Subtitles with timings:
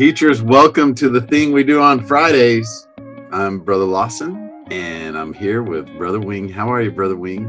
[0.00, 2.88] Teachers, welcome to the thing we do on Fridays.
[3.32, 6.48] I'm Brother Lawson, and I'm here with Brother Wing.
[6.48, 7.46] How are you, Brother Wing?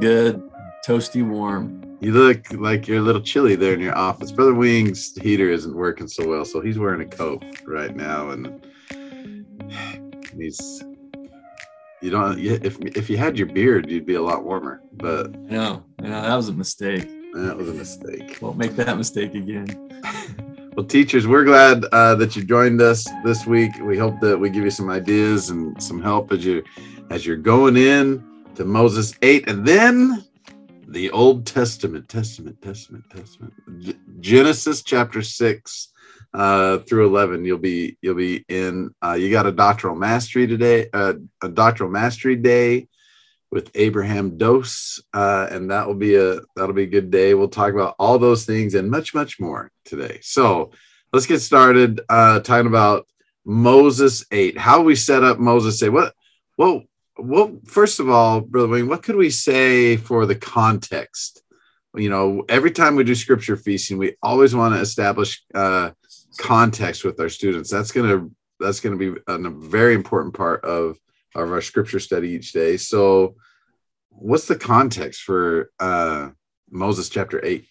[0.00, 0.42] Good,
[0.86, 1.98] toasty warm.
[2.00, 4.32] You look like you're a little chilly there in your office.
[4.32, 8.66] Brother Wing's heater isn't working so well, so he's wearing a coat right now, and
[10.34, 10.82] he's.
[12.00, 12.38] You don't.
[12.38, 14.80] If if you had your beard, you'd be a lot warmer.
[14.94, 17.06] But no, no, that was a mistake.
[17.34, 18.38] That was a mistake.
[18.40, 19.90] Won't make that mistake again.
[20.76, 23.70] Well, teachers, we're glad uh, that you joined us this week.
[23.80, 26.64] We hope that we give you some ideas and some help as you
[27.10, 28.24] as you're going in
[28.56, 30.24] to Moses eight, and then
[30.88, 35.92] the Old Testament, Testament, Testament, Testament, G- Genesis chapter six
[36.34, 37.44] uh, through eleven.
[37.44, 38.92] You'll be you'll be in.
[39.00, 42.88] Uh, you got a doctrinal mastery today, uh, a doctrinal mastery day
[43.54, 47.34] with Abraham Dose, uh, and that will be a that'll be a good day.
[47.34, 50.18] We'll talk about all those things and much much more today.
[50.22, 50.72] So
[51.12, 53.06] let's get started uh, talking about
[53.44, 54.58] Moses eight.
[54.58, 55.90] How we set up Moses eight.
[55.90, 56.14] What
[56.58, 56.82] well
[57.16, 61.40] well first of all, brother Wayne, what could we say for the context?
[61.94, 65.92] You know, every time we do scripture feasting, we always want to establish uh,
[66.38, 67.70] context with our students.
[67.70, 68.28] That's gonna
[68.58, 70.98] that's gonna be a, very important part of
[71.36, 72.76] of our scripture study each day.
[72.76, 73.36] So,
[74.18, 76.30] what's the context for uh,
[76.70, 77.66] Moses chapter 8?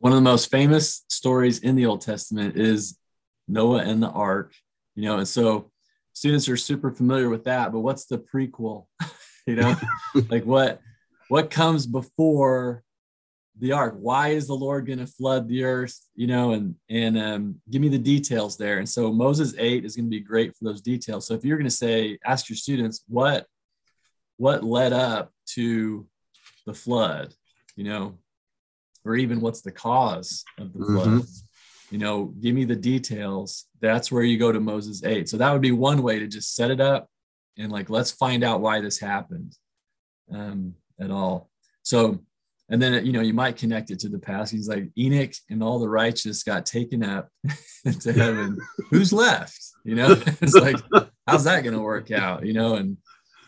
[0.00, 2.98] One of the most famous stories in the Old Testament is
[3.46, 4.54] Noah and the ark,
[4.94, 5.70] you know, and so
[6.12, 8.86] students are super familiar with that, but what's the prequel?
[9.46, 9.76] you know,
[10.28, 10.80] like what
[11.28, 12.82] what comes before
[13.60, 17.18] the ark why is the lord going to flood the earth you know and and
[17.18, 20.56] um, give me the details there and so moses 8 is going to be great
[20.56, 23.46] for those details so if you're going to say ask your students what
[24.38, 26.06] what led up to
[26.66, 27.34] the flood
[27.76, 28.18] you know
[29.04, 31.08] or even what's the cause of the flood.
[31.08, 31.94] Mm-hmm.
[31.94, 33.66] you know give me the details.
[33.80, 36.54] That's where you go to moses 8 so that would be one way to just
[36.54, 37.08] set it up
[37.58, 39.54] and like let's find out why this happened
[40.32, 41.50] um, at all.
[41.82, 42.20] So
[42.70, 44.52] and then you know you might connect it to the past.
[44.52, 47.28] He's like enoch and all the righteous got taken up
[48.00, 48.58] to heaven.
[48.90, 49.58] Who's left?
[49.84, 50.76] You know it's like
[51.26, 52.46] how's that going to work out?
[52.46, 52.98] You know and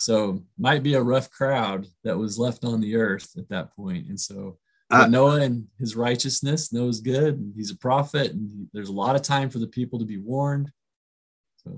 [0.01, 4.07] so might be a rough crowd that was left on the earth at that point
[4.09, 4.59] and so
[4.91, 9.15] uh, noah and his righteousness knows good and he's a prophet and there's a lot
[9.15, 10.71] of time for the people to be warned
[11.65, 11.77] so.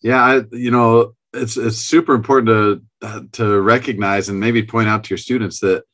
[0.00, 5.04] yeah I, you know it's it's super important to to recognize and maybe point out
[5.04, 5.84] to your students that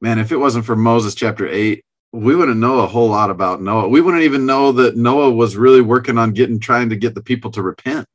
[0.00, 3.62] man, if it wasn't for Moses chapter eight, we wouldn't know a whole lot about
[3.62, 3.88] Noah.
[3.88, 7.22] We wouldn't even know that Noah was really working on getting, trying to get the
[7.22, 8.08] people to repent.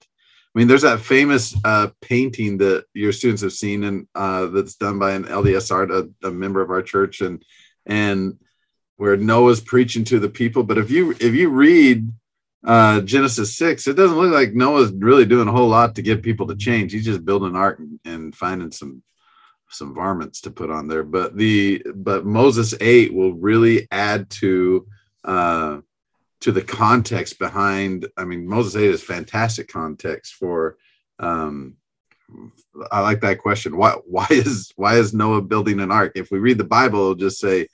[0.55, 4.75] I mean, there's that famous uh, painting that your students have seen, and uh, that's
[4.75, 7.43] done by an LDS art, a, a, member of our church, and
[7.85, 8.39] and
[8.95, 10.63] where Noah's preaching to the people.
[10.63, 12.09] But if you if you read
[12.65, 16.23] uh, Genesis six, it doesn't look like Noah's really doing a whole lot to get
[16.23, 16.93] people to change.
[16.93, 19.03] He's just building ark and, and finding some
[19.69, 21.03] some varmints to put on there.
[21.03, 24.87] But the but Moses eight will really add to
[25.25, 25.79] uh,
[26.45, 28.07] to the context behind.
[28.15, 30.77] I mean, Moses eight is fantastic context for.
[31.17, 31.77] Um,
[32.91, 33.77] I like that question.
[33.77, 36.11] Why why is why is Noah building an ark?
[36.13, 37.67] If we read the Bible, it'll just say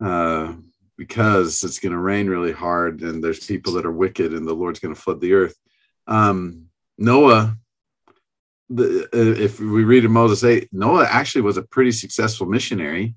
[0.00, 0.54] uh,
[0.96, 4.52] because it's going to rain really hard and there's people that are wicked and the
[4.52, 5.54] Lord's going to flood the earth.
[6.08, 7.56] Um, Noah
[8.68, 13.14] the, uh, if we read in Moses 8, Noah actually was a pretty successful missionary.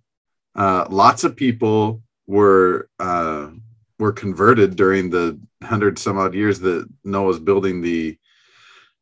[0.56, 3.50] Uh, lots of people were uh,
[4.00, 8.18] were converted during the hundred some odd years that Noah was building the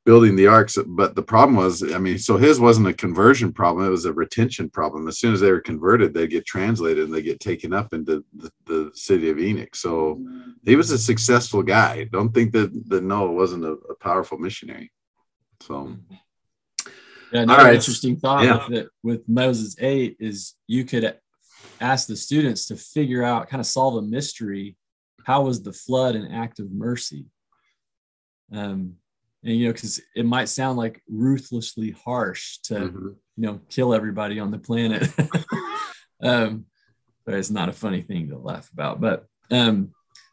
[0.05, 0.77] building the arks.
[0.85, 4.13] But the problem was, I mean, so his wasn't a conversion problem; it was a
[4.13, 5.07] retention problem.
[5.07, 8.23] As soon as they were converted, they get translated and they get taken up into
[8.35, 9.75] the, the city of Enoch.
[9.75, 10.21] So
[10.63, 12.05] he was a successful guy.
[12.05, 14.91] Don't think that that Noah wasn't a, a powerful missionary.
[15.61, 15.95] So.
[17.31, 17.75] Yeah, another right.
[17.75, 18.67] interesting thought yeah.
[18.67, 21.17] with, it, with Moses 8 is you could
[21.79, 24.75] ask the students to figure out, kind of solve a mystery.
[25.25, 27.25] How was the flood an act of mercy?
[28.53, 28.95] Um,
[29.43, 33.07] and you know, because it might sound like ruthlessly harsh to mm-hmm.
[33.07, 35.09] you know kill everybody on the planet.
[36.23, 36.65] um,
[37.25, 39.01] but it's not a funny thing to laugh about.
[39.01, 39.91] But um,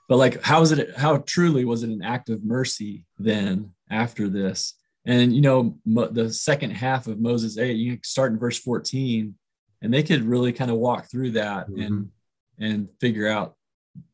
[0.08, 0.96] but like, how is it?
[0.96, 4.74] How truly was it an act of mercy then after this?
[5.06, 9.34] And you know, mo- the second half of Moses 8, you start in verse 14,
[9.80, 11.82] and they could really kind of walk through that mm-hmm.
[11.82, 12.10] and
[12.58, 13.54] and figure out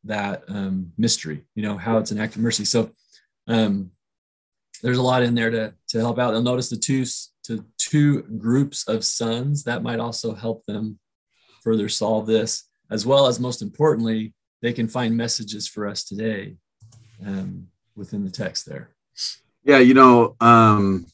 [0.04, 2.64] that um, mystery, you know, how it's an act of mercy.
[2.64, 2.90] So
[3.46, 3.90] um,
[4.82, 6.32] there's a lot in there to to help out.
[6.32, 7.04] They'll notice the two
[7.44, 10.98] to two groups of sons that might also help them
[11.62, 16.56] further solve this, as well as most importantly, they can find messages for us today
[17.24, 18.90] um, within the text there.
[19.64, 21.06] Yeah, you know, um,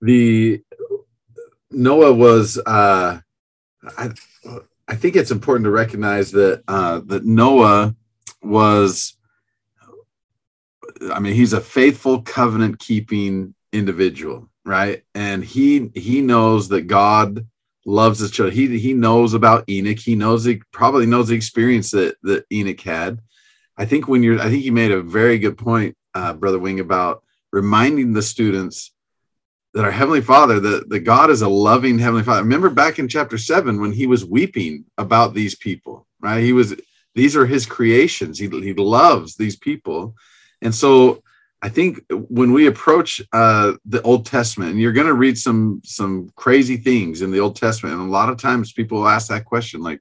[0.00, 0.62] the
[1.70, 2.58] Noah was.
[2.58, 3.20] Uh,
[3.98, 4.10] I
[4.88, 7.94] I think it's important to recognize that uh, that Noah
[8.42, 9.16] was.
[11.12, 15.02] I mean, he's a faithful covenant keeping individual, right?
[15.14, 17.46] And he he knows that God
[17.84, 18.54] loves his children.
[18.54, 19.98] He he knows about Enoch.
[19.98, 23.20] He knows he probably knows the experience that that Enoch had.
[23.76, 26.80] I think when you're, I think you made a very good point, uh, Brother Wing,
[26.80, 28.92] about reminding the students
[29.74, 32.42] that our Heavenly Father, that, that God is a loving Heavenly Father.
[32.42, 36.42] Remember back in chapter seven when he was weeping about these people, right?
[36.42, 36.74] He was,
[37.14, 38.38] these are his creations.
[38.38, 40.14] He, he loves these people.
[40.60, 41.22] And so
[41.62, 45.80] I think when we approach uh, the Old Testament, and you're going to read some
[45.84, 49.44] some crazy things in the Old Testament, and a lot of times people ask that
[49.44, 50.00] question, like,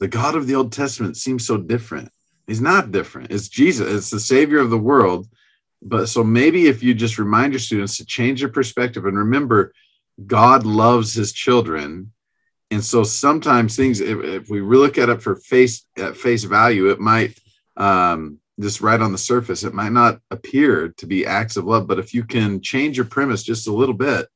[0.00, 2.10] the God of the Old Testament seems so different.
[2.48, 3.30] He's not different.
[3.30, 3.88] It's Jesus.
[3.88, 5.28] It's the Savior of the world.
[5.84, 9.72] But so maybe if you just remind your students to change their perspective and remember,
[10.26, 12.12] God loves His children,
[12.70, 16.90] and so sometimes things, if, if we look at it for face at face value,
[16.90, 17.38] it might
[17.76, 21.86] um, just right on the surface, it might not appear to be acts of love.
[21.86, 24.28] But if you can change your premise just a little bit,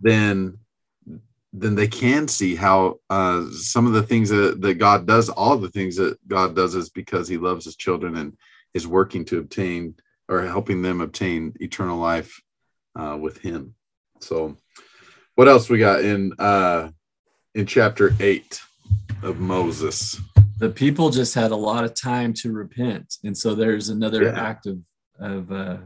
[0.00, 0.58] then
[1.54, 5.58] then they can see how uh, some of the things that, that God does, all
[5.58, 8.38] the things that God does is because he loves his children and
[8.72, 9.94] is working to obtain
[10.32, 12.40] or helping them obtain eternal life
[12.96, 13.74] uh, with him.
[14.20, 14.56] So
[15.34, 16.90] what else we got in uh,
[17.54, 18.60] in chapter eight
[19.22, 20.20] of Moses?
[20.58, 23.16] The people just had a lot of time to repent.
[23.24, 24.40] And so there's another yeah.
[24.40, 24.78] act of,
[25.18, 25.78] of uh,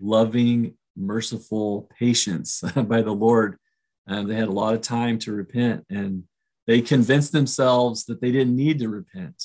[0.00, 3.58] loving, merciful patience by the Lord
[4.06, 6.24] and they had a lot of time to repent and
[6.66, 9.42] they convinced themselves that they didn't need to repent.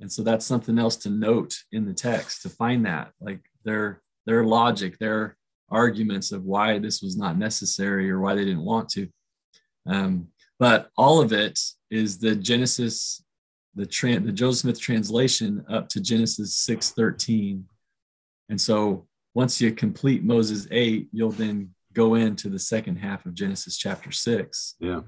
[0.00, 4.02] And so that's something else to note in the text to find that like their
[4.26, 5.36] their logic, their
[5.70, 9.08] arguments of why this was not necessary or why they didn't want to.
[9.86, 10.28] Um,
[10.58, 11.58] but all of it
[11.90, 13.22] is the Genesis,
[13.74, 17.64] the tran- the Joseph Smith translation up to Genesis 6:13.
[18.48, 23.34] And so once you complete Moses 8, you'll then go into the second half of
[23.34, 24.74] Genesis chapter six.
[24.80, 25.00] Yeah.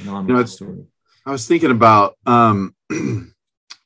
[0.00, 0.84] And on you know, the story.
[1.26, 2.74] I was thinking about um,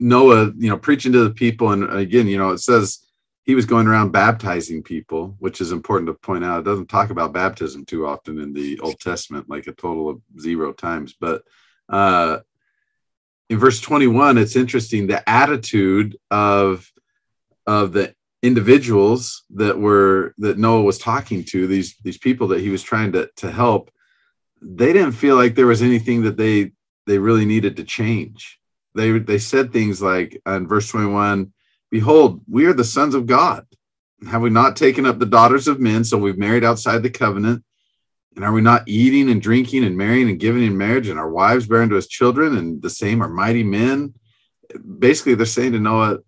[0.00, 1.72] Noah, you know, preaching to the people.
[1.72, 3.00] And again, you know, it says
[3.48, 6.58] he was going around baptizing people, which is important to point out.
[6.58, 10.20] It doesn't talk about baptism too often in the Old Testament, like a total of
[10.38, 11.14] zero times.
[11.18, 11.44] But
[11.88, 12.40] uh,
[13.48, 16.92] in verse 21, it's interesting the attitude of
[17.66, 22.68] of the individuals that were that Noah was talking to these these people that he
[22.68, 23.90] was trying to to help
[24.60, 26.72] they didn't feel like there was anything that they
[27.06, 28.60] they really needed to change
[28.94, 31.52] they they said things like in verse 21
[31.90, 33.66] behold we are the sons of god
[34.30, 37.62] have we not taken up the daughters of men so we've married outside the covenant
[38.36, 41.30] and are we not eating and drinking and marrying and giving in marriage and our
[41.30, 44.12] wives bearing to us children and the same are mighty men
[44.98, 46.18] basically they're saying to noah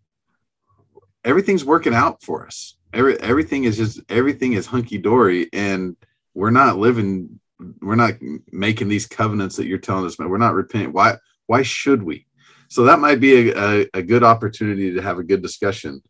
[1.24, 2.76] everything's working out for us.
[2.92, 5.96] Every, everything is just everything is hunky dory, and
[6.34, 7.40] we're not living.
[7.80, 8.14] We're not
[8.50, 10.18] making these covenants that you're telling us.
[10.18, 10.28] Man.
[10.28, 10.92] We're not repenting.
[10.92, 11.16] Why?
[11.46, 12.26] Why should we?
[12.70, 16.02] So that might be a, a, a good opportunity to have a good discussion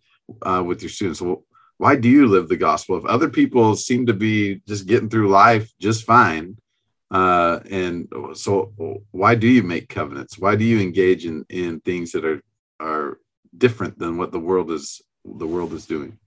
[0.42, 1.20] uh, with your students.
[1.20, 1.44] Well,
[1.78, 2.98] why do you live the gospel?
[2.98, 6.58] If other people seem to be just getting through life just fine,
[7.10, 8.72] uh, and so
[9.10, 10.38] why do you make covenants?
[10.38, 12.42] Why do you engage in in things that are
[12.78, 13.18] are
[13.56, 16.18] different than what the world is the world is doing.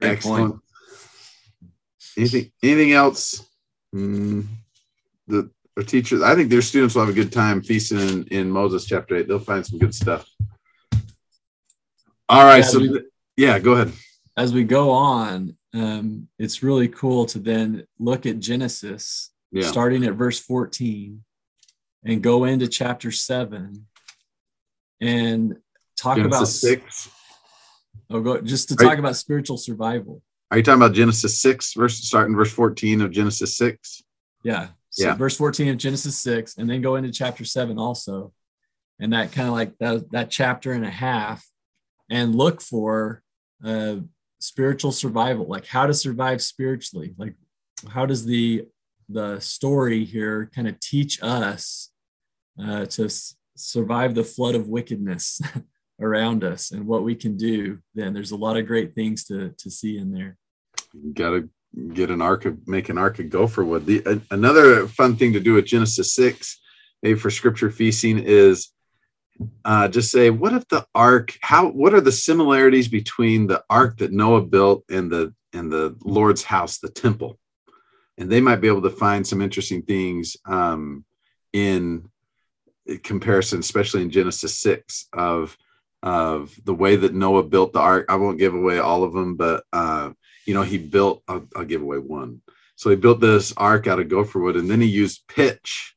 [0.00, 0.50] Great Excellent.
[0.50, 0.62] Point.
[2.16, 3.46] Anything anything else?
[3.94, 4.46] Mm,
[5.26, 8.50] the our teachers, I think their students will have a good time feasting in, in
[8.50, 9.28] Moses chapter eight.
[9.28, 10.28] They'll find some good stuff.
[12.28, 13.02] All right, so we,
[13.36, 13.92] yeah, go ahead.
[14.36, 19.66] As we go on, um, it's really cool to then look at Genesis, yeah.
[19.66, 21.22] starting at verse 14,
[22.04, 23.86] and go into chapter 7
[25.02, 25.56] and
[25.96, 27.10] talk Genesis about six.
[28.10, 30.22] Oh, go just to talk about spiritual survival.
[30.50, 34.02] Are you talking about Genesis six, verse starting verse fourteen of Genesis six?
[34.42, 34.68] Yeah.
[34.92, 35.14] So yeah.
[35.14, 38.32] verse 14 of Genesis 6, and then go into chapter 7 also.
[39.00, 41.44] And that kind of like that, that chapter and a half,
[42.08, 43.22] and look for
[43.64, 43.96] uh,
[44.38, 47.14] spiritual survival, like how to survive spiritually.
[47.16, 47.34] Like,
[47.88, 48.66] how does the
[49.08, 51.90] the story here kind of teach us
[52.62, 53.10] uh, to
[53.56, 55.40] survive the flood of wickedness
[56.00, 59.50] around us and what we can do, then there's a lot of great things to,
[59.58, 60.36] to see in there.
[60.92, 61.48] You got to
[61.94, 63.86] get an ark of make an ark of gopher wood.
[63.86, 66.60] The, another fun thing to do with Genesis 6,
[67.02, 68.70] maybe for scripture feasting, is
[69.64, 71.36] uh, just say, what if the ark?
[71.40, 71.68] How?
[71.68, 76.42] What are the similarities between the ark that Noah built and the and the Lord's
[76.42, 77.38] house, the temple?
[78.18, 81.04] And they might be able to find some interesting things um,
[81.52, 82.10] in
[83.02, 85.56] comparison, especially in Genesis six, of
[86.02, 88.06] of the way that Noah built the ark.
[88.08, 90.10] I won't give away all of them, but uh,
[90.46, 91.22] you know, he built.
[91.28, 92.42] I'll, I'll give away one.
[92.76, 95.94] So he built this ark out of gopher wood, and then he used pitch.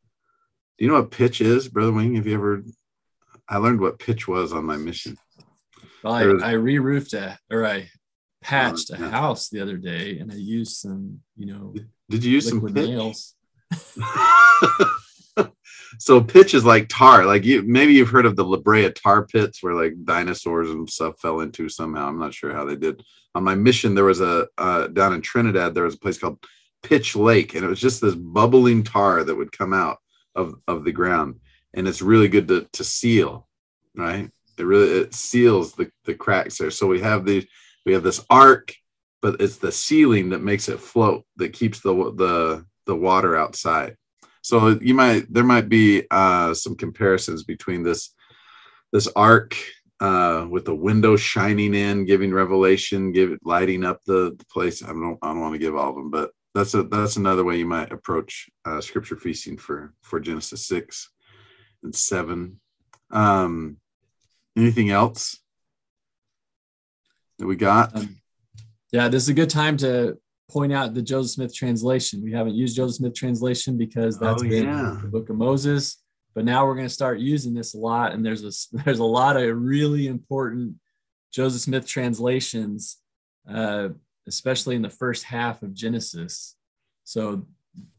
[0.78, 2.16] Do you know what pitch is, Brother Wing?
[2.16, 2.64] Have you ever
[3.48, 5.18] I learned what pitch was on my mission.
[6.04, 7.90] Well, I, was, I re-roofed a or I
[8.42, 11.76] patched a house the other day, and I used some, you know.
[12.10, 12.74] Did you use some pitch?
[12.74, 13.36] nails?
[16.00, 17.26] so pitch is like tar.
[17.26, 20.90] Like you, maybe you've heard of the La Brea tar pits where like dinosaurs and
[20.90, 22.08] stuff fell into somehow.
[22.08, 23.04] I'm not sure how they did.
[23.36, 25.76] On my mission, there was a uh, down in Trinidad.
[25.76, 26.44] There was a place called
[26.82, 30.00] Pitch Lake, and it was just this bubbling tar that would come out
[30.34, 31.40] of of the ground
[31.76, 33.48] and it's really good to, to seal,
[33.96, 34.32] right?
[34.58, 36.72] It really it seals the, the cracks there.
[36.72, 37.46] So we have the
[37.86, 38.74] we have this ark,
[39.22, 43.98] but it's the sealing that makes it float that keeps the the the water outside.
[44.42, 48.14] So you might there might be uh, some comparisons between this
[48.94, 49.58] this ark
[50.00, 54.84] uh, with the window shining in, giving revelation, give lighting up the, the place.
[54.84, 57.44] I don't I don't want to give all of them, but that's a that's another
[57.44, 61.12] way you might approach uh, scripture feasting for for Genesis six
[61.84, 62.60] and seven.
[63.12, 63.78] Um,
[64.58, 65.38] anything else
[67.40, 67.96] that we got?
[67.96, 68.18] Um,
[68.92, 70.18] yeah, this is a good time to
[70.50, 72.22] point out the Joseph Smith translation.
[72.22, 74.98] We haven't used Joseph Smith translation because that's oh, been yeah.
[75.02, 75.98] the book of Moses,
[76.36, 78.14] but now we're going to start using this a lot.
[78.14, 80.76] And there's a there's a lot of really important
[81.34, 82.98] Joseph Smith translations,
[83.50, 83.90] uh,
[84.28, 86.56] especially in the first half of Genesis.
[87.04, 87.48] So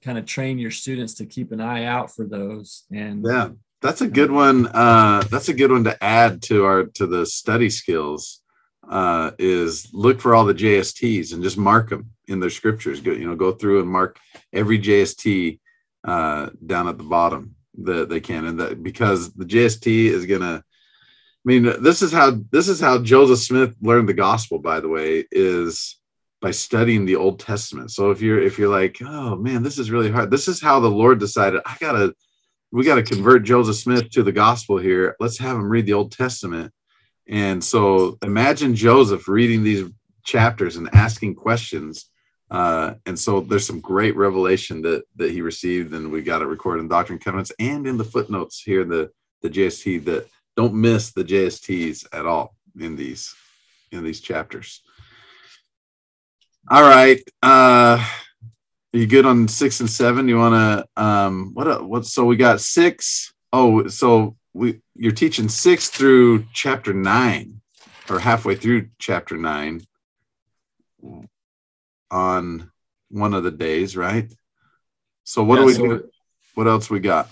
[0.02, 3.50] kind of train your students to keep an eye out for those and yeah
[3.83, 4.66] that's a good one.
[4.69, 8.43] Uh, that's a good one to add to our to the study skills.
[8.88, 13.00] Uh, is look for all the JSTs and just mark them in their scriptures.
[13.00, 14.21] Go, you know, go through and mark
[14.52, 15.59] every JST
[16.05, 20.62] uh, down at the bottom that they can, and that because the JST is gonna.
[20.64, 24.59] I mean, this is how this is how Joseph Smith learned the gospel.
[24.59, 25.99] By the way, is
[26.40, 27.90] by studying the Old Testament.
[27.90, 30.30] So if you're if you're like, oh man, this is really hard.
[30.30, 32.14] This is how the Lord decided I gotta
[32.73, 35.16] we got to convert Joseph Smith to the gospel here.
[35.21, 36.73] Let's have him read the Old Testament.
[37.28, 39.88] And so imagine Joseph reading these
[40.25, 42.11] chapters and asking questions.
[42.50, 46.47] Uh, and so there's some great revelation that that he received, and we got it
[46.47, 49.11] recorded in Doctrine and Covenants and in the footnotes here the
[49.43, 53.35] the JST that don't miss the JSTs at all in these
[53.91, 54.83] in these chapters.
[56.71, 57.21] All right.
[57.43, 58.05] Uh
[58.95, 60.29] are you good on six and seven?
[60.29, 62.07] You want to um what what?
[62.07, 63.33] So we got six.
[63.53, 67.61] Oh, so we you're teaching six through chapter nine,
[68.09, 69.83] or halfway through chapter nine
[72.11, 72.71] on
[73.11, 74.33] one of the days, right?
[75.25, 76.11] So what yeah, do we so, do?
[76.55, 77.29] What else we got?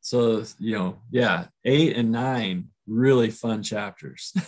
[0.00, 4.32] So you know, yeah, eight and nine, really fun chapters.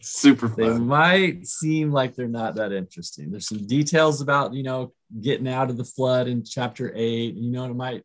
[0.00, 0.56] Super fun.
[0.56, 3.30] They might seem like they're not that interesting.
[3.30, 7.34] There's some details about, you know, getting out of the flood in chapter eight.
[7.34, 8.02] You know, it might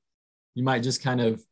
[0.55, 1.43] you might just kind of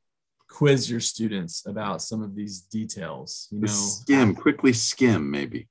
[0.48, 3.68] quiz your students about some of these details, you know.
[3.68, 5.68] Skim, quickly skim, maybe.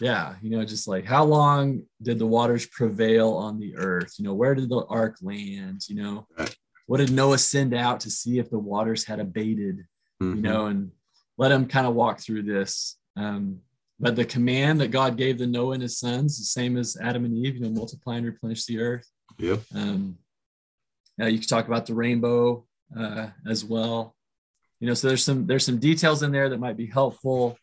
[0.00, 4.14] Yeah, you know, just like how long did the waters prevail on the earth?
[4.18, 5.82] You know, where did the ark land?
[5.88, 6.54] You know, right.
[6.86, 9.84] what did Noah send out to see if the waters had abated?
[10.22, 10.36] Mm-hmm.
[10.36, 10.90] You know, and
[11.36, 12.98] let him kind of walk through this.
[13.16, 13.60] Um,
[13.98, 17.26] but the command that God gave to Noah and his sons, the same as Adam
[17.26, 19.06] and Eve, you know, multiply and replenish the earth.
[19.38, 19.60] Yep.
[19.74, 20.16] Um,
[21.18, 22.64] yeah, you can talk about the rainbow
[22.98, 24.16] uh, as well.
[24.80, 27.58] You know, so there's some there's some details in there that might be helpful,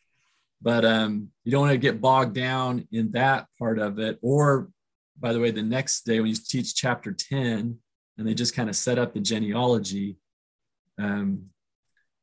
[0.61, 4.17] but um, you don't want to get bogged down in that part of it.
[4.21, 4.69] Or,
[5.19, 7.79] by the way, the next day when you teach chapter ten,
[8.17, 10.17] and they just kind of set up the genealogy,
[10.97, 11.47] um,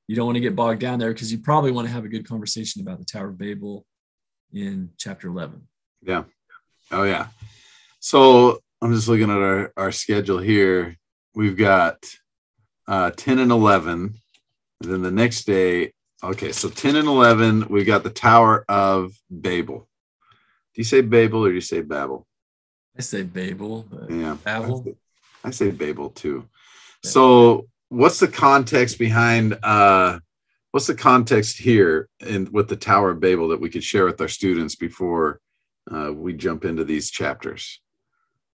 [0.09, 2.09] you don't want to get bogged down there because you probably want to have a
[2.09, 3.87] good conversation about the Tower of Babel
[4.53, 5.67] in chapter 11.
[6.03, 6.25] Yeah.
[6.91, 7.29] Oh, yeah.
[8.01, 10.99] So I'm just looking at our, our schedule here.
[11.35, 12.05] We've got
[12.87, 14.15] uh, 10 and 11.
[14.83, 15.93] And then the next day,
[16.31, 19.89] okay, so 10 and 11, we've got the Tower of Babel.
[20.75, 22.27] Do you say Babel or do you say Babel?
[22.97, 23.87] I say Babel.
[24.09, 24.37] yeah.
[24.43, 24.81] Babel.
[24.81, 24.97] I say,
[25.45, 26.49] I say Babel too.
[27.05, 30.19] So what's the context behind uh
[30.71, 34.21] what's the context here in with the Tower of Babel that we could share with
[34.21, 35.41] our students before
[35.93, 37.81] uh, we jump into these chapters?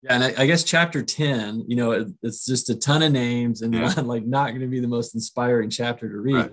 [0.03, 3.11] Yeah, and I, I guess chapter 10, you know, it, it's just a ton of
[3.11, 3.87] names and Yeah.
[3.95, 6.35] not, like not going to be the most inspiring chapter to read.
[6.35, 6.51] Right.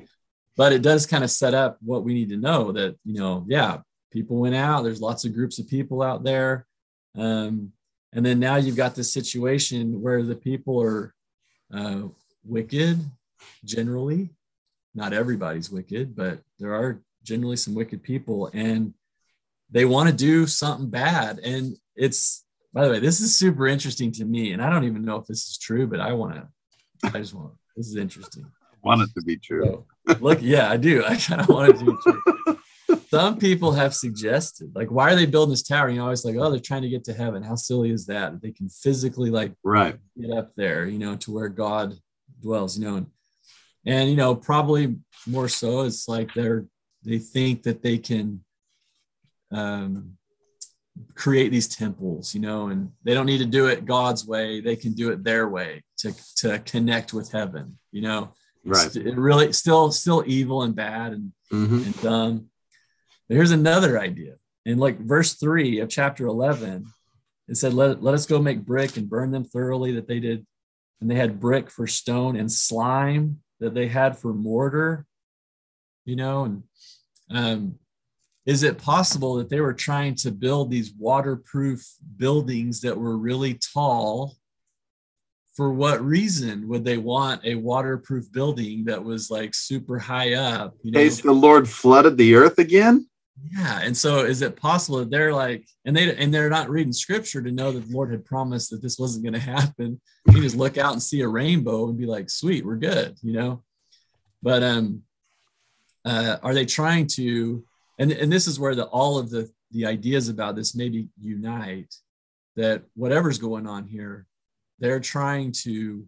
[0.56, 3.44] But it does kind of set up what we need to know that, you know,
[3.48, 3.78] yeah,
[4.10, 6.66] people went out, there's lots of groups of people out there.
[7.16, 7.72] Um,
[8.12, 11.14] and then now you've got this situation where the people are
[11.72, 12.02] uh,
[12.44, 13.00] wicked
[13.64, 14.30] generally.
[14.94, 18.92] Not everybody's wicked, but there are generally some wicked people and
[19.70, 21.38] they want to do something bad.
[21.38, 22.44] And it's,
[22.74, 24.52] by the way, this is super interesting to me.
[24.52, 26.48] And I don't even know if this is true, but I want to,
[27.04, 28.44] I just want, this is interesting.
[28.44, 29.64] I want it to be true.
[29.64, 29.86] So,
[30.20, 31.04] look, yeah, I do.
[31.06, 31.98] I kind of want to do.
[32.02, 32.58] true.
[33.08, 35.88] Some people have suggested, like, why are they building this tower?
[35.88, 37.42] You know, always like, oh, they're trying to get to heaven.
[37.42, 38.40] How silly is that?
[38.40, 39.96] They can physically like Right.
[40.18, 41.94] get up there, you know, to where God
[42.40, 43.06] dwells, you know, and,
[43.84, 46.66] and you know, probably more so, it's like they're
[47.04, 48.44] they think that they can
[49.50, 50.16] um,
[51.14, 54.76] create these temples, you know, and they don't need to do it God's way; they
[54.76, 58.32] can do it their way to to connect with heaven, you know.
[58.64, 58.90] Right.
[58.92, 61.84] St- It really still still evil and bad and Mhm.
[61.86, 62.50] and dumb.
[63.28, 64.36] But here's another idea.
[64.64, 66.86] In like verse three of chapter 11,
[67.48, 70.46] it said, let, let us go make brick and burn them thoroughly that they did.
[71.00, 75.04] And they had brick for stone and slime that they had for mortar,
[76.04, 76.62] you know, and
[77.30, 77.78] um,
[78.46, 81.84] is it possible that they were trying to build these waterproof
[82.16, 84.36] buildings that were really tall?
[85.54, 90.74] For what reason would they want a waterproof building that was like super high up?
[90.82, 93.06] You know, Has the Lord flooded the earth again?
[93.50, 93.80] yeah.
[93.82, 97.42] And so is it possible that they're like, and they and they're not reading scripture
[97.42, 100.00] to know that the Lord had promised that this wasn't going to happen.
[100.28, 103.32] You just look out and see a rainbow and be like, sweet, we're good, you
[103.32, 103.62] know.
[104.42, 105.02] But um
[106.04, 107.64] uh are they trying to
[107.98, 111.92] and and this is where the all of the the ideas about this maybe unite
[112.56, 114.26] that whatever's going on here,
[114.82, 116.04] they're trying to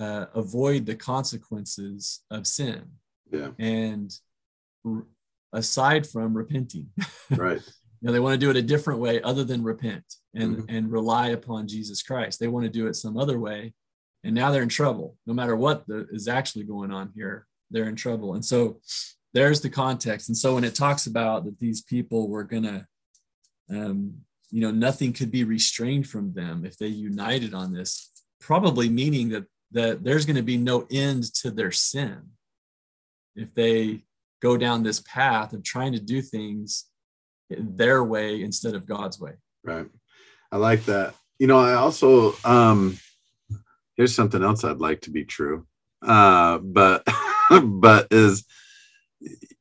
[0.00, 2.84] uh, avoid the consequences of sin.
[3.32, 3.50] Yeah.
[3.60, 4.12] and
[4.84, 5.06] r-
[5.52, 6.88] aside from repenting.
[7.30, 7.60] Right.
[8.00, 10.90] you know they want to do it a different way other than repent and and
[10.90, 12.40] rely upon jesus christ.
[12.40, 13.72] They want to do it some other way
[14.24, 15.16] and now they're in trouble.
[15.26, 18.34] No matter what the, is actually going on here they're in trouble.
[18.34, 18.80] And so
[19.32, 20.28] there's the context.
[20.28, 22.88] And so when it talks about that these people were gonna
[23.70, 28.10] um, you know nothing could be restrained from them if they united on this
[28.40, 32.22] probably meaning that that there's going to be no end to their sin
[33.36, 34.02] if they
[34.42, 36.86] go down this path of trying to do things
[37.48, 39.32] their way instead of God's way.
[39.64, 39.86] Right.
[40.52, 41.14] I like that.
[41.38, 42.98] You know, I also um
[43.96, 45.66] here's something else I'd like to be true.
[46.02, 47.06] Uh but
[47.62, 48.44] but is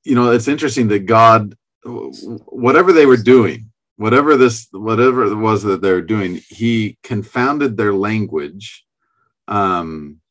[0.04, 3.69] you know, it's interesting that God whatever they were doing,
[4.00, 8.86] whatever this whatever it was that they're doing, he confounded their language.
[9.48, 10.22] Um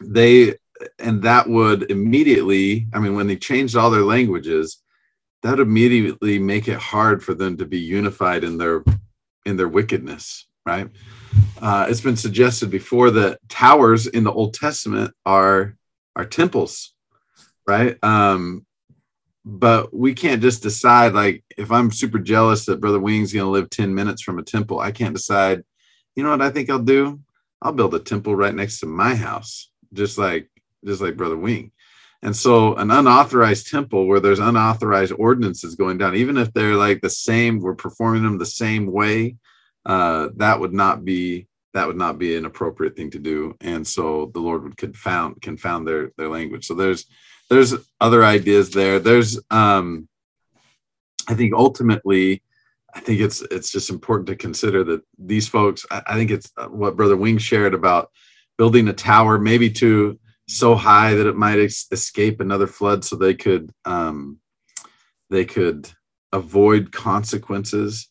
[0.00, 0.56] they
[0.98, 4.82] and that would immediately, I mean, when they changed all their languages,
[5.42, 8.84] that immediately make it hard for them to be unified in their
[9.44, 10.88] in their wickedness right
[11.60, 15.76] uh, it's been suggested before that towers in the old testament are
[16.14, 16.94] are temples
[17.66, 18.64] right um
[19.44, 23.50] but we can't just decide like if i'm super jealous that brother wing's going to
[23.50, 25.62] live 10 minutes from a temple i can't decide
[26.14, 27.20] you know what i think i'll do
[27.60, 30.48] i'll build a temple right next to my house just like
[30.84, 31.72] just like brother wing
[32.22, 37.00] and so an unauthorized temple where there's unauthorized ordinances going down, even if they're like
[37.00, 39.36] the same, we're performing them the same way,
[39.84, 43.56] uh, that would not be that would not be an appropriate thing to do.
[43.62, 46.64] And so the Lord would confound confound their their language.
[46.64, 47.06] So there's
[47.50, 48.98] there's other ideas there.
[48.98, 50.08] There's um
[51.28, 52.42] I think ultimately
[52.94, 56.52] I think it's it's just important to consider that these folks, I, I think it's
[56.68, 58.10] what Brother Wing shared about
[58.58, 63.16] building a tower, maybe to so high that it might ex- escape another flood so
[63.16, 64.38] they could um,
[65.30, 65.90] they could
[66.32, 68.08] avoid consequences.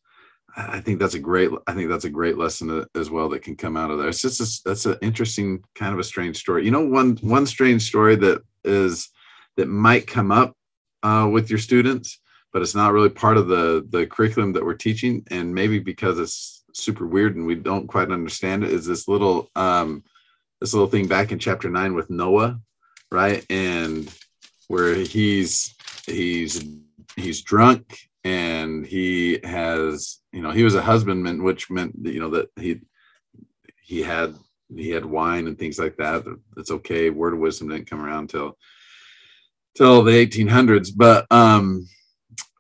[0.56, 3.56] I think that's a great i think that's a great lesson as well that can
[3.56, 4.10] come out of there.
[4.10, 6.66] It's just a, that's an interesting kind of a strange story.
[6.66, 9.10] You know one one strange story that is
[9.58, 10.56] that might come up
[11.04, 12.20] uh, with your students
[12.54, 16.20] but it's not really part of the the curriculum that we're teaching and maybe because
[16.20, 20.04] it's super weird and we don't quite understand it is this little um,
[20.62, 22.60] this little thing back in chapter nine with Noah,
[23.12, 23.46] right?
[23.50, 24.14] And
[24.68, 26.64] where he's he's
[27.16, 32.30] he's drunk and he has you know he was a husbandman, which meant you know
[32.30, 32.80] that he
[33.82, 34.36] he had
[34.74, 36.24] he had wine and things like that.
[36.56, 37.10] That's okay.
[37.10, 38.58] Word of wisdom didn't come around till
[39.76, 41.88] till the 1800s, but um,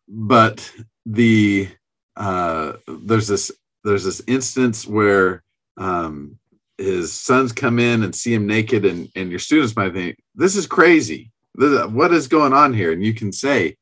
[0.07, 0.71] but
[1.05, 1.69] the
[2.15, 3.51] uh, there's this
[3.83, 5.43] there's this instance where
[5.77, 6.37] um,
[6.77, 10.55] his sons come in and see him naked, and and your students might think this
[10.55, 11.31] is crazy.
[11.55, 12.91] This, what is going on here?
[12.91, 13.75] And you can say,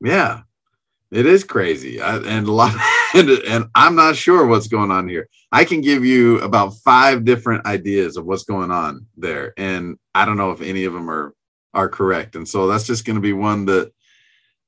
[0.00, 0.42] yeah,
[1.12, 2.74] it is crazy, I, and a lot,
[3.14, 5.28] and, and I'm not sure what's going on here.
[5.52, 10.24] I can give you about five different ideas of what's going on there, and I
[10.24, 11.34] don't know if any of them are
[11.74, 12.36] are correct.
[12.36, 13.92] And so that's just going to be one that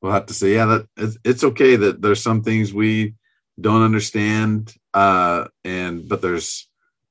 [0.01, 3.15] we'll have to say, yeah, that it's, okay that there's some things we
[3.61, 6.69] don't understand, uh, and but there's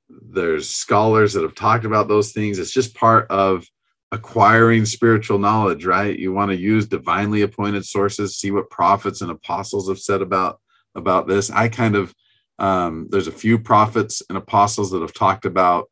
[0.10, 2.60] there's scholars that have talked about those things.
[2.60, 3.66] It's just part of
[4.12, 6.18] acquiring spiritual knowledge, right?
[6.18, 10.60] You want to use divinely appointed sources, see what prophets and apostles have said about
[10.96, 11.50] about this.
[11.50, 12.14] I kind of
[12.60, 15.90] um, there's a few prophets and apostles that have talked about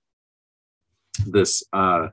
[1.25, 2.09] this uh,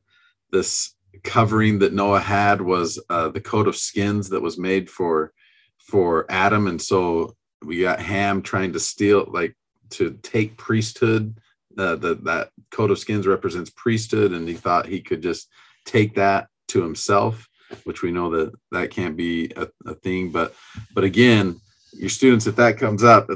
[0.51, 0.95] this
[1.25, 5.33] covering that Noah had was uh, the coat of skins that was made for
[5.79, 9.57] for Adam, and so we got Ham trying to steal, like
[9.91, 11.39] to take priesthood.
[11.77, 15.49] Uh, that that coat of skins represents priesthood, and he thought he could just
[15.85, 17.49] take that to himself,
[17.85, 20.31] which we know that that can't be a, a thing.
[20.31, 20.55] But
[20.95, 21.61] but again,
[21.93, 23.31] your students, if that comes up,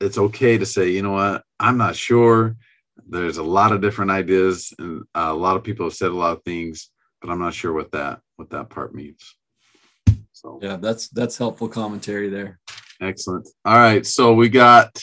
[0.00, 2.56] it's okay to say, you know what, I'm not sure.
[3.06, 6.36] There's a lot of different ideas, and a lot of people have said a lot
[6.36, 9.36] of things, but I'm not sure what that what that part means.
[10.32, 12.60] So yeah, that's that's helpful commentary there.
[13.00, 13.48] Excellent.
[13.64, 15.02] All right, so we got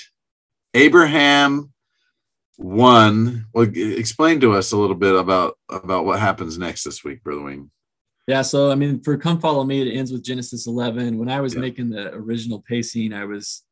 [0.74, 1.74] Abraham
[2.58, 3.46] one.
[3.54, 7.42] Well, explain to us a little bit about about what happens next this week, Brother
[7.42, 7.72] Wing.
[8.28, 11.18] Yeah, so I mean, for "Come Follow Me," it ends with Genesis 11.
[11.18, 11.62] When I was yeah.
[11.62, 13.64] making the original pacing, I was,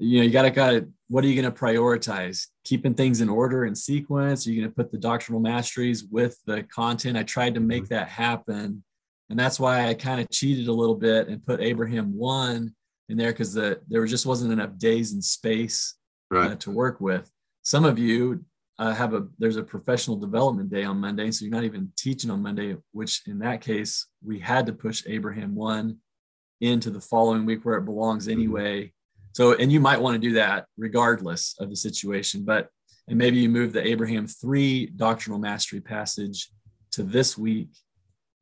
[0.00, 2.46] you know, you gotta got what are you gonna prioritize?
[2.64, 4.46] Keeping things in order and sequence.
[4.46, 7.18] Are you gonna put the doctrinal masteries with the content?
[7.18, 7.94] I tried to make mm-hmm.
[7.94, 8.82] that happen,
[9.28, 12.74] and that's why I kind of cheated a little bit and put Abraham one
[13.08, 15.96] in there because the there just wasn't enough days and space
[16.30, 16.52] right.
[16.52, 17.30] uh, to work with.
[17.62, 18.44] Some of you
[18.78, 22.30] uh, have a there's a professional development day on Monday, so you're not even teaching
[22.30, 22.76] on Monday.
[22.92, 25.98] Which in that case, we had to push Abraham one
[26.62, 28.40] into the following week where it belongs mm-hmm.
[28.40, 28.92] anyway.
[29.32, 32.68] So, and you might want to do that regardless of the situation, but
[33.08, 36.48] and maybe you move the Abraham three doctrinal mastery passage
[36.92, 37.68] to this week,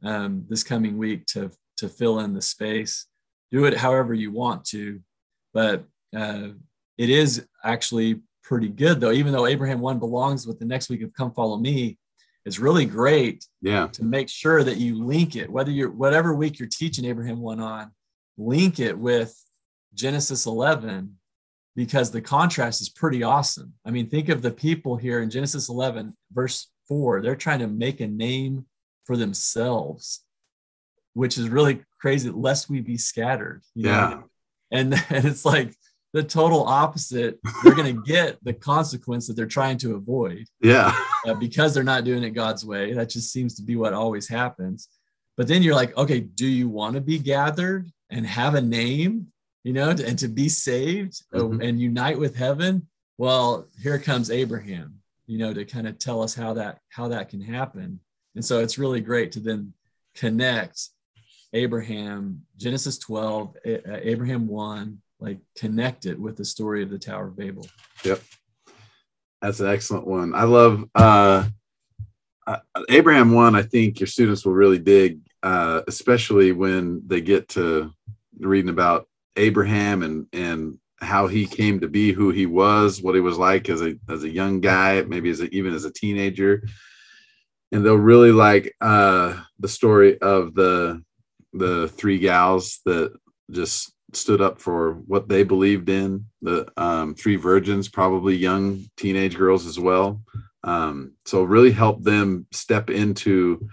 [0.04, 3.06] um, this coming week to to fill in the space.
[3.50, 5.00] Do it however you want to,
[5.54, 6.48] but uh,
[6.98, 9.12] it is actually pretty good though.
[9.12, 11.98] Even though Abraham one belongs with the next week of Come Follow Me,
[12.44, 13.46] it's really great.
[13.62, 13.88] Yeah.
[13.88, 17.60] To make sure that you link it, whether you're whatever week you're teaching Abraham one
[17.60, 17.92] on,
[18.36, 19.34] link it with
[19.98, 21.16] Genesis 11
[21.76, 23.72] because the contrast is pretty awesome.
[23.84, 27.20] I mean, think of the people here in Genesis 11, verse 4.
[27.20, 28.66] They're trying to make a name
[29.04, 30.24] for themselves,
[31.14, 33.62] which is really crazy, lest we be scattered.
[33.74, 34.08] yeah.
[34.08, 34.24] Know?
[34.70, 35.74] And, and it's like,
[36.14, 40.98] the total opposite they're going to get the consequence that they're trying to avoid yeah
[41.26, 44.26] uh, because they're not doing it god's way that just seems to be what always
[44.26, 44.88] happens
[45.36, 49.26] but then you're like okay do you want to be gathered and have a name
[49.64, 51.60] you know and to be saved uh, mm-hmm.
[51.60, 56.34] and unite with heaven well here comes abraham you know to kind of tell us
[56.34, 58.00] how that how that can happen
[58.34, 59.72] and so it's really great to then
[60.14, 60.88] connect
[61.52, 67.36] abraham genesis 12 abraham 1 like connect it with the story of the Tower of
[67.36, 67.66] Babel.
[68.04, 68.20] Yep.
[69.42, 70.34] That's an excellent one.
[70.34, 71.46] I love uh,
[72.46, 73.54] uh, Abraham one.
[73.54, 77.92] I think your students will really dig, uh, especially when they get to
[78.38, 79.07] reading about
[79.38, 83.68] Abraham and and how he came to be who he was, what he was like
[83.68, 86.62] as a as a young guy, maybe as a, even as a teenager,
[87.72, 91.02] and they'll really like uh, the story of the
[91.52, 93.12] the three gals that
[93.50, 96.26] just stood up for what they believed in.
[96.42, 100.22] The um, three virgins, probably young teenage girls as well.
[100.64, 103.68] Um, so really help them step into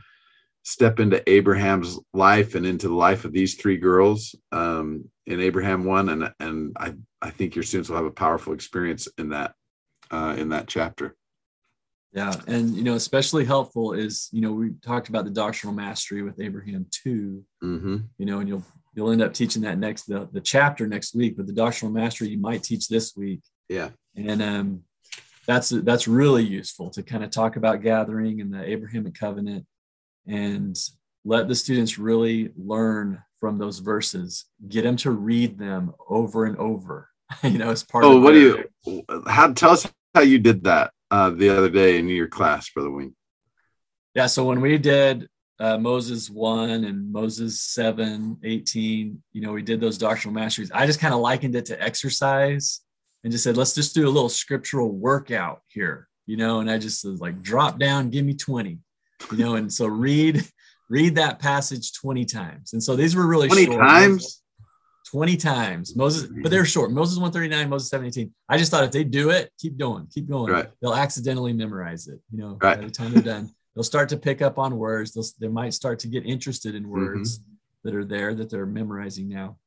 [0.66, 5.86] step into Abraham's life and into the life of these three girls um, in Abraham
[5.86, 9.54] one, and and I I think your students will have a powerful experience in that
[10.12, 11.16] uh, in that chapter.
[12.12, 16.22] Yeah, and you know, especially helpful is you know we talked about the doctrinal mastery
[16.24, 17.98] with Abraham 2 mm-hmm.
[18.18, 18.64] You know, and you'll
[18.96, 22.30] you'll end up teaching that next the, the chapter next week but the doctrinal mastery
[22.30, 24.82] you might teach this week yeah and um
[25.46, 29.66] that's that's really useful to kind of talk about gathering and the abrahamic covenant
[30.28, 30.78] and
[31.24, 36.58] let the students really learn from those verses get them to read them over and
[36.58, 37.10] over
[37.44, 40.64] you know as part of oh what do you how tell us how you did
[40.64, 43.14] that uh the other day in your class brother wing
[44.14, 45.28] yeah so when we did
[45.60, 50.72] uh, Moses 1 and Moses 7, 18, you know, we did those doctrinal masteries.
[50.74, 52.82] I just kind of likened it to exercise.
[53.24, 56.60] and just said, let's just do a little scriptural workout here, you know.
[56.60, 58.80] And I just was like, drop down, give me 20,
[59.32, 59.56] you know.
[59.56, 60.44] And so read,
[60.90, 62.74] read that passage 20 times.
[62.74, 63.80] And so these were really 20 short.
[63.80, 64.42] times.
[65.12, 66.92] 20 times Moses, but they're short.
[66.92, 68.34] Moses 139, Moses 718.
[68.50, 70.52] I just thought if they do it, keep going, keep going.
[70.52, 70.70] Right.
[70.82, 72.20] They'll accidentally memorize it.
[72.32, 72.80] You know, Right.
[72.80, 75.14] by the time they're done, they'll start to pick up on words.
[75.14, 76.92] They'll, they might start to get interested in mm-hmm.
[76.92, 77.40] words
[77.84, 79.58] that are there that they're memorizing now.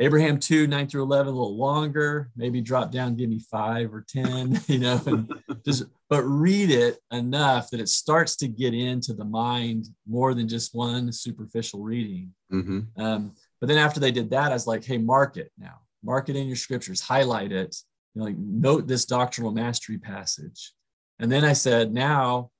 [0.00, 4.04] Abraham 2, 9 through 11, a little longer, maybe drop down, give me five or
[4.08, 5.30] 10, you know, and
[5.62, 10.48] just, but read it enough that it starts to get into the mind more than
[10.48, 12.32] just one superficial reading.
[12.50, 15.80] hmm Um, but then after they did that, I was like, hey, mark it now.
[16.02, 17.76] Mark it in your scriptures, highlight it,
[18.14, 20.72] you know, like note this doctrinal mastery passage.
[21.18, 22.50] And then I said, now,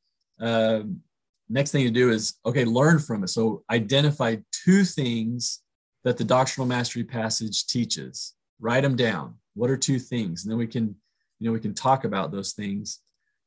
[0.41, 1.01] um,
[1.49, 3.29] next thing to do is, okay, learn from it.
[3.29, 5.63] So identify two things
[6.05, 8.35] that the doctrinal mastery passage teaches.
[8.59, 9.35] Write them down.
[9.55, 10.45] What are two things?
[10.45, 10.95] And then we can,
[11.39, 13.01] you know, we can talk about those things.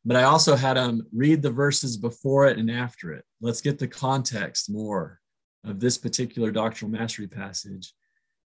[0.05, 3.23] But I also had them read the verses before it and after it.
[3.41, 5.19] Let's get the context more
[5.63, 7.93] of this particular doctrinal mastery passage.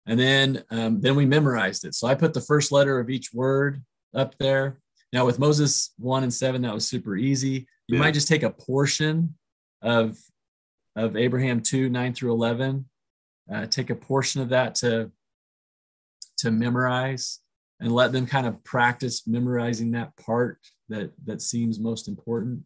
[0.06, 1.96] And then, um, then we memorized it.
[1.96, 3.82] So I put the first letter of each word
[4.14, 4.80] up there.
[5.12, 7.68] Now with Moses one and seven, that was super easy.
[7.88, 8.00] You Yeah.
[8.00, 9.36] might just take a portion
[9.82, 10.18] of
[10.96, 12.90] of Abraham two nine through eleven,
[13.52, 15.12] uh, take a portion of that to
[16.38, 17.40] to memorize,
[17.80, 22.64] and let them kind of practice memorizing that part that that seems most important.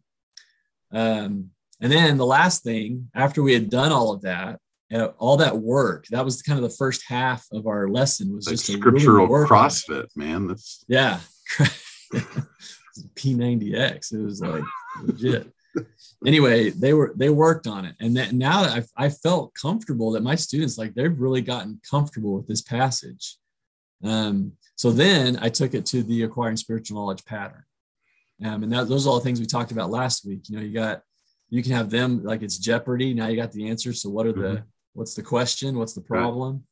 [0.92, 4.60] Um, and then the last thing, after we had done all of that,
[4.92, 8.46] uh, all that work, that was kind of the first half of our lesson was
[8.46, 9.48] just really scriptural on.
[9.48, 10.46] CrossFit, man.
[10.46, 11.20] That's Yeah.
[13.14, 14.12] P90X.
[14.12, 14.64] It was like
[15.02, 15.52] legit.
[16.26, 17.94] Anyway, they were they worked on it.
[18.00, 21.80] And that now that I, I felt comfortable that my students like they've really gotten
[21.88, 23.38] comfortable with this passage.
[24.04, 27.64] Um, so then I took it to the acquiring spiritual knowledge pattern.
[28.44, 30.48] Um, and that, those are all the things we talked about last week.
[30.48, 31.02] You know, you got
[31.50, 33.14] you can have them like it's Jeopardy.
[33.14, 33.92] Now you got the answer.
[33.92, 34.62] So what are the Mhm.
[34.94, 35.78] what's the question?
[35.78, 36.20] What's the Right.
[36.20, 36.66] problem?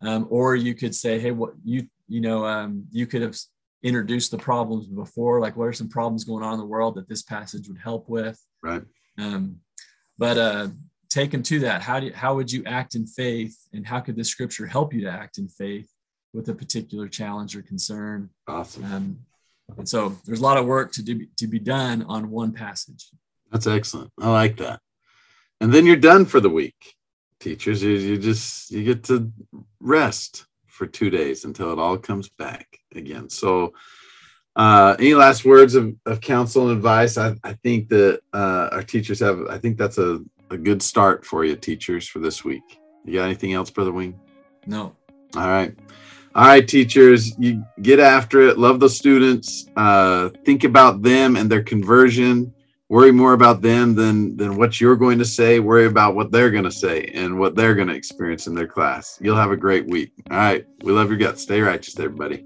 [0.00, 3.36] Um, or you could say, hey, what you you know um, you could have
[3.82, 5.40] introduced the problems before.
[5.40, 8.08] Like, what are some problems going on in the world that this passage would help
[8.08, 8.40] with?
[8.62, 8.82] right.
[9.18, 9.56] Um,
[10.18, 10.68] but uh,
[11.10, 11.82] take them to that.
[11.82, 14.94] How do you, how would you act in faith, and how could this scripture help
[14.94, 15.90] you to act in faith
[16.32, 18.30] with a particular challenge or concern?
[18.46, 18.84] Awesome.
[18.84, 19.18] Um,
[19.76, 23.08] and so there's a lot of work to do to be done on one passage.
[23.50, 24.10] That's excellent.
[24.20, 24.80] I like that.
[25.60, 26.94] And then you're done for the week.
[27.40, 29.30] Teachers, you, you just you get to
[29.80, 33.28] rest for two days until it all comes back again.
[33.28, 33.74] So
[34.56, 37.16] uh any last words of, of counsel and advice?
[37.16, 41.24] I, I think that uh our teachers have I think that's a, a good start
[41.24, 42.62] for you, teachers, for this week.
[43.04, 44.18] You got anything else, Brother Wing?
[44.66, 44.94] No,
[45.36, 45.74] All right.
[46.34, 48.58] All right, teachers, you get after it.
[48.58, 49.66] Love the students.
[49.76, 52.54] Uh, think about them and their conversion.
[52.92, 55.60] Worry more about them than than what you're going to say.
[55.60, 58.66] Worry about what they're going to say and what they're going to experience in their
[58.66, 59.18] class.
[59.18, 60.12] You'll have a great week.
[60.30, 60.66] All right.
[60.82, 61.40] We love your guts.
[61.40, 62.44] Stay righteous, everybody.